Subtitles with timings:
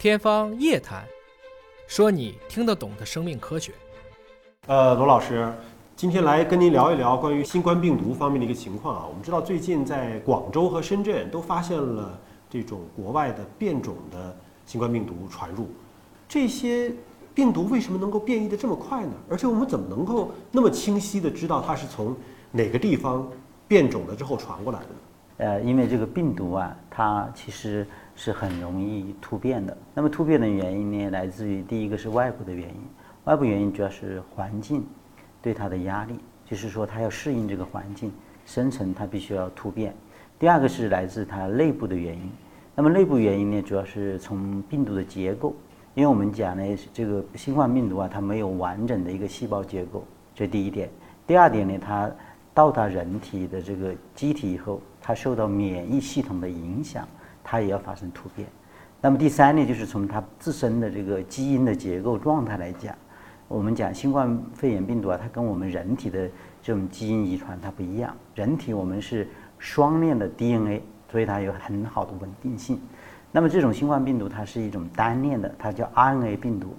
[0.00, 1.04] 天方夜谭，
[1.86, 3.70] 说你听得懂的生命科学。
[4.66, 5.52] 呃，罗老师，
[5.94, 9.04] 今天来跟您聊一聊关于新冠病毒方面的一个情况啊。
[9.06, 12.18] 我们知道最近在广州和深圳都发现了
[12.48, 14.34] 这种国外的变种的
[14.64, 15.68] 新冠病毒传入，
[16.26, 16.90] 这些
[17.34, 19.12] 病毒为什么能够变异的这么快呢？
[19.28, 22.16] 而且我们怎么能够那么清晰的知道它是从
[22.52, 23.30] 哪个地方
[23.68, 24.94] 变种了之后传过来的呢？
[25.36, 27.86] 呃，因为这个病毒啊，它其实
[28.22, 29.74] 是很容易突变的。
[29.94, 32.82] 那么突变的原因呢，来自于第一个是外部的原因，
[33.24, 34.84] 外部原因主要是环境
[35.40, 38.12] 对它的压力，就是说它要适应这个环境
[38.44, 39.94] 生存，它必须要突变。
[40.38, 42.30] 第二个是来自它内部的原因，
[42.74, 45.54] 那么内部原因呢，主要是从病毒的结构，
[45.94, 50.90] 因为我们讲呢，这个新冠病毒啊，它没有完整的一个细胞结构，这第一点。
[51.26, 52.10] 第二点呢，它
[52.52, 54.78] 到达人体的这个机体以后。
[55.02, 57.08] 它受到免疫系统的影响，
[57.42, 58.48] 它也要发生突变。
[59.00, 62.94] 那么第三呢，就是从它自身的这个基因的结构状态来讲，
[63.48, 66.28] 我们讲新冠肺炎病毒啊，它跟我们人体的
[66.62, 68.14] 这种基因遗传它不一样。
[68.34, 69.26] 人体我们是
[69.58, 72.78] 双链的 DNA，所以它有很好的稳定性。
[73.32, 76.76] 那么这种新冠病毒它是一种单链的，它叫 RNA 病毒。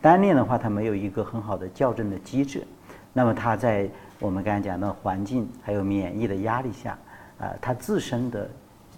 [0.00, 2.64] 单链的话，它没有一个很好的校正的机制。
[3.12, 3.88] 那么它在
[4.20, 6.96] 我们刚才讲的环境还有免疫的压力下。
[7.38, 8.48] 啊，它自身的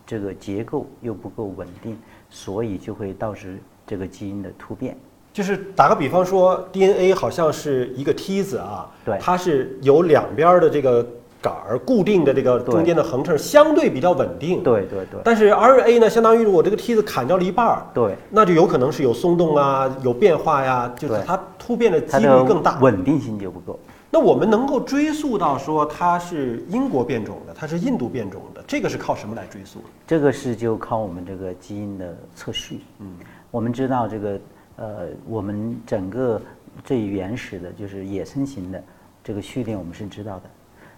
[0.06, 1.98] 这个结构又不够稳定，
[2.30, 4.96] 所以就会导致这个基因的突变。
[5.32, 11.06] 就是打个比方说，DNA 好像是一个梯子啊，对，它是有两边的这个
[11.42, 14.62] 杆儿固定的，这个中间的横翅相对比较稳定。
[14.62, 15.20] 对对对。
[15.22, 23.78] 但是 RNA 呢，相当于我这个梯子砍掉了一半儿，对，那就有可能是有松动啊，有变化呀，就是它突变的几率更大，稳定性就不够。
[24.16, 29.78] 那我们能够追溯到说它是英国变种的，它是印度变种的，这个是靠什么来追溯？
[30.06, 32.80] 这个是就靠我们这个基因的测序。
[32.98, 33.12] 嗯，
[33.50, 34.40] 我们知道这个
[34.76, 36.40] 呃，我们整个
[36.82, 38.82] 最原始的就是野生型的
[39.22, 40.44] 这个序列，我们是知道的。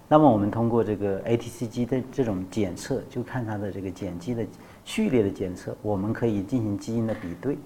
[0.06, 4.46] 那么我们通过这个 ATCG 的这种检测，就看它的这个碱基的
[4.84, 7.58] 序列的检测，我们可以进行基因的比对。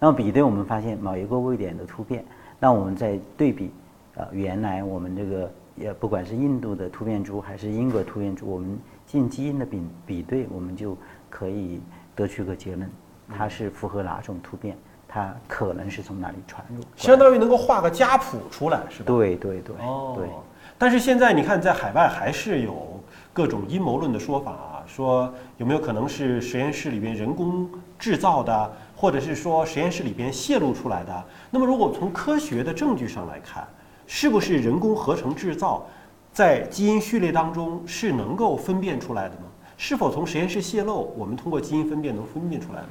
[0.00, 2.24] 那么比对，我们发现某一个位点的突变，
[2.58, 3.70] 那我们再对比。
[4.16, 10.96] 呃，原来我们这个也不管是印度的突变株还是英国突变株，我们进基因的比比对，我们就
[11.28, 11.80] 可以
[12.14, 12.88] 得出个结论，
[13.36, 14.76] 它是符合哪种突变，
[15.08, 19.06] 它可能是从哪里传入，相当于能够画个家谱出来，是吧？
[19.06, 19.74] 对对对。
[19.80, 20.14] 哦。
[20.16, 20.28] 对。
[20.78, 23.00] 但是现在你看，在海外还是有
[23.32, 31.24] 各种阴谋论的说法啊，说有没有可能是实验室里边人工制造的，或者是说实验室里边泄露出来的？
[31.50, 33.66] 那么如果从科学的证据上来看，
[34.06, 35.86] 是不是人工合成制造，
[36.32, 39.42] 在基因序列当中是能够分辨出来的呢？
[39.76, 42.88] 是否从实验室泄露，我们通过基因分辨能分辨出来呢？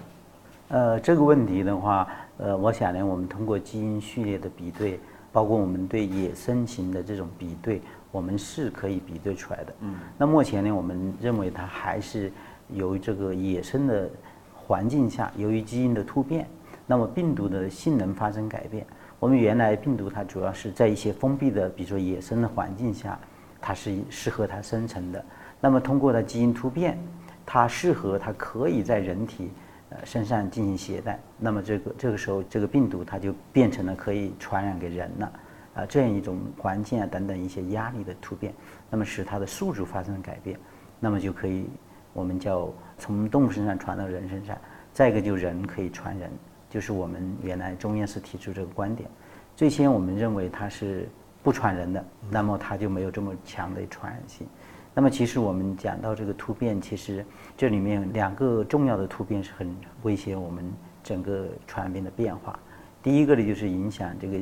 [0.69, 2.07] 呃，这个问题的话，
[2.37, 4.99] 呃，我想呢，我们通过基因序列的比对，
[5.31, 7.81] 包括我们对野生型的这种比对，
[8.11, 9.73] 我们是可以比对出来的。
[9.81, 9.95] 嗯。
[10.17, 12.31] 那目前呢，我们认为它还是
[12.69, 14.09] 由于这个野生的
[14.55, 16.47] 环境下，由于基因的突变，
[16.87, 18.85] 那么病毒的性能发生改变。
[19.23, 23.17] 我们原来病毒它主要是在一些封闭的，比如说野生的环境下，
[23.61, 25.25] 它是适合它生成的。
[25.61, 26.97] 那么通过它基因突变，
[27.45, 29.49] 它适合它可以在人体
[29.91, 31.17] 呃身上进行携带。
[31.39, 35.31] 那么这个这个时候，这个病毒它就变成了可以传染给人了。
[35.75, 38.53] 啊，这样一种环境啊等等一些压力的突变，
[38.89, 40.59] 那么使它的宿主发生改变，
[40.99, 41.69] 那么就可以
[42.11, 44.57] 我们叫从动物身上传到人身上。
[44.91, 46.29] 再一个就人可以传人。
[46.73, 49.07] 就是我们原来中院士提出这个观点，
[49.55, 51.07] 最先我们认为它是
[51.43, 54.47] 不传人的，那么它就没有这么强的传染性。
[54.91, 57.23] 那么其实我们讲到这个突变，其实
[57.55, 60.65] 这里面两个重要的突变是很威胁我们
[61.03, 62.57] 整个传染病的变化。
[63.03, 64.39] 第一个呢，就是影响这个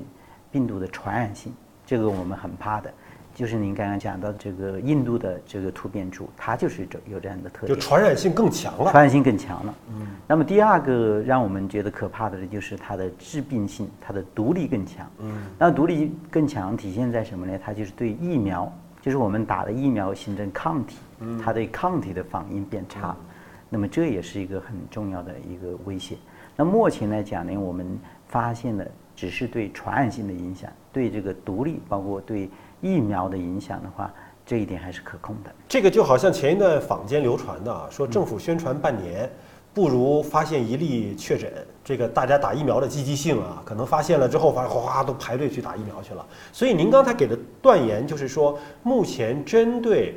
[0.50, 1.54] 病毒的传染性，
[1.86, 2.94] 这个我们很怕的。
[3.34, 8.92] 就是您刚刚讲到这个印度的这个突变株，它就是这有这样的特点，就传染性更强了。
[8.92, 9.76] 传染性更强了。
[9.90, 10.08] 嗯。
[10.28, 15.10] 那么第二个让我们觉得可怕的就是它的致病性，它的毒力更强。
[15.20, 15.44] 嗯。
[15.58, 17.58] 那毒力更强体现在什么呢？
[17.64, 20.98] 它就是对疫苗，就是我们打的疫苗形成抗体，
[21.44, 23.16] 它对抗体的反应变差。
[23.70, 26.18] 那么这也是一个很重要的一个威胁。
[26.58, 28.86] 那目前来讲呢，我们发现的
[29.16, 32.50] 只是对传染性的影响，对这个毒力，包括对。
[32.82, 34.12] 疫苗的影响的话，
[34.46, 35.52] 这一点还是可控的。
[35.70, 39.30] 这个就好像前一段坊间流传的啊，说政府宣传半年，
[39.74, 41.50] 不如发现一例确诊，
[41.84, 46.26] 这个大家打疫苗的积极性啊，可能发现了之后，发现哗哗都排队去打疫苗去了。
[46.52, 50.16] 所以您刚才给的断言就是说，目前针对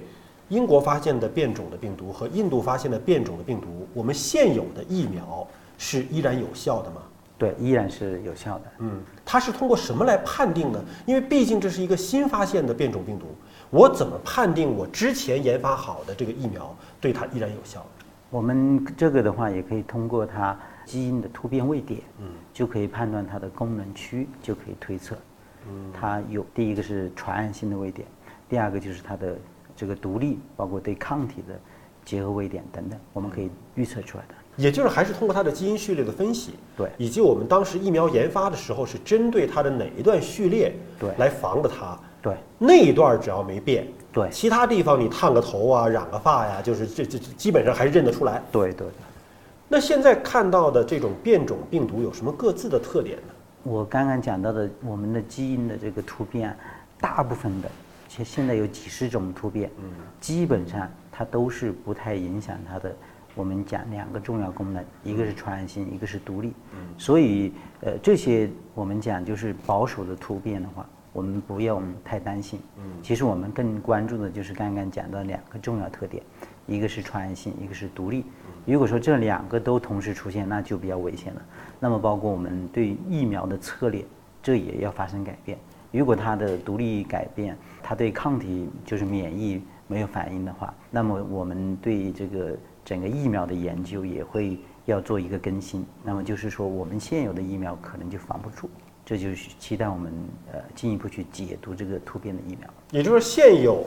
[0.49, 5.47] 英国发现的变种的病毒和印度发现的变种的病毒，我们现有的疫苗
[5.79, 7.03] 是依然有效的吗？
[7.37, 8.65] 对，依然是有效的。
[8.79, 10.83] 嗯，它是通过什么来判定呢？
[11.05, 13.27] 因为毕竟这是一个新发现的变种病毒，
[13.71, 17.85] 我怎么判定我之前研发好的这个疫苗对它依然有效？
[18.31, 25.17] 我们这个的话，也可以通过它基因的突变位点，嗯，就可以判断它的功能区，就可以推测，
[25.69, 28.07] 嗯，它有第一个是传染性的位点，
[28.49, 29.37] 第二个就是它的
[29.77, 31.59] 这个独立，包括对抗体的
[32.05, 34.35] 结合位点等等，我们可以预测出来的。
[34.57, 48.41] 也就是还是通过它的基因序列的分析，对，以及我们当时疫苗研发的时候是针对它的哪一段序列，对，来防的它，对，那一段只要没变，对，其他地方你烫个头啊、染个发呀，就是这这基本上还是认得出来。
[48.53, 48.87] 对对。
[49.67, 53.33] 那现在看到的这种变种病毒有什么各自的特点呢？
[53.65, 56.57] 我刚刚讲到的我们的基因的这个突变，
[57.01, 57.69] 大部分的，
[58.09, 59.91] 现现在有几十种突变，嗯，
[60.21, 62.95] 基本上它都是不太影响它的。
[63.35, 66.53] 我们讲两个重要功能，一个是传染性，一个是独立。
[66.73, 72.61] 嗯，所以呃这些我们讲就是保守的突变的话，我们不用太担心。
[72.77, 76.23] 嗯，其实我们更关注的就是刚刚讲的两个重要特点，
[76.67, 78.25] 一个是传染性，一个是独立。
[78.67, 81.43] 如果说这两个都同时出现，那就比较危险了。
[81.81, 84.05] 那么包括我们对疫苗的策略，
[84.43, 85.59] 这也要发生改变。
[85.91, 92.57] 如果它的独立改变，它对抗体就是免疫没有反应的话，那么我们对这个。
[92.85, 98.69] 整个疫苗的研究也会要做一个更新，那么就是说我们现有的疫苗可能就防不住，
[99.05, 100.13] 这就是期待我们
[100.53, 102.69] 呃进一步去解读这个突变的疫苗。
[102.91, 103.87] 也就是现有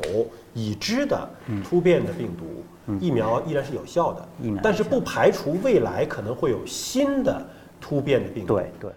[0.53, 1.29] 已知的
[1.63, 2.63] 突变的病毒
[2.99, 4.27] 疫苗依然是有效的，
[4.63, 7.45] 但是不排除未来可能会有新的
[7.79, 8.55] 突变的病毒。
[8.55, 8.91] 对对。